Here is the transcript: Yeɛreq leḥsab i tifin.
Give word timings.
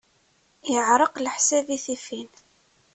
Yeɛreq 0.73 1.15
leḥsab 1.19 1.67
i 1.75 1.79
tifin. 1.85 2.31